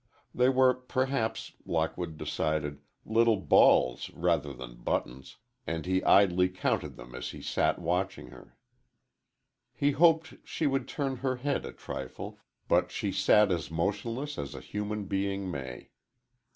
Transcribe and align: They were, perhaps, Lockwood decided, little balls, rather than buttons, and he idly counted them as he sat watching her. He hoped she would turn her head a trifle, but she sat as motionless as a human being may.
They 0.33 0.49
were, 0.49 0.73
perhaps, 0.73 1.51
Lockwood 1.63 2.17
decided, 2.17 2.79
little 3.05 3.37
balls, 3.37 4.09
rather 4.15 4.51
than 4.51 4.77
buttons, 4.81 5.37
and 5.67 5.85
he 5.85 6.03
idly 6.03 6.49
counted 6.49 6.95
them 6.97 7.13
as 7.13 7.29
he 7.29 7.43
sat 7.43 7.77
watching 7.77 8.29
her. 8.29 8.57
He 9.75 9.91
hoped 9.91 10.33
she 10.43 10.65
would 10.65 10.87
turn 10.87 11.17
her 11.17 11.35
head 11.35 11.67
a 11.67 11.71
trifle, 11.71 12.39
but 12.67 12.89
she 12.89 13.11
sat 13.11 13.51
as 13.51 13.69
motionless 13.69 14.39
as 14.39 14.55
a 14.55 14.59
human 14.59 15.05
being 15.05 15.51
may. 15.51 15.91